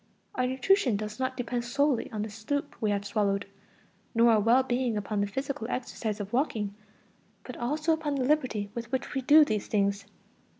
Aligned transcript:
Our 0.33 0.47
nutrition 0.47 0.95
does 0.97 1.19
not 1.19 1.37
depend 1.37 1.63
solely 1.63 2.11
on 2.11 2.23
the 2.23 2.29
soup 2.31 2.75
we 2.81 2.89
have 2.89 3.05
swallowed, 3.05 3.45
nor 4.15 4.31
our 4.31 4.39
well 4.39 4.63
being 4.63 4.97
upon 4.97 5.21
the 5.21 5.27
physical 5.27 5.69
exercise 5.69 6.19
of 6.19 6.33
walking, 6.33 6.73
but 7.43 7.55
also 7.55 7.93
upon 7.93 8.15
the 8.15 8.25
liberty 8.25 8.71
with 8.73 8.91
which 8.91 9.13
we 9.13 9.21
do 9.21 9.45
these 9.45 9.67
things. 9.67 10.07